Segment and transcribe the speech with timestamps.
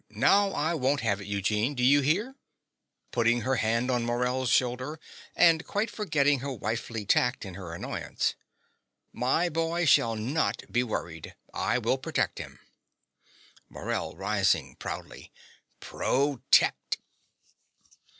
[0.09, 2.33] Now I won't have it, Eugene: do you hear?
[3.11, 4.99] (Putting her hand on Morell's shoulder,
[5.35, 8.33] and quite forgetting her wifely tact in her annoyance.)
[9.13, 12.57] My boy shall not be worried: I will protect him.
[13.69, 15.31] MORELL (rising proudly).
[15.79, 16.97] Protect!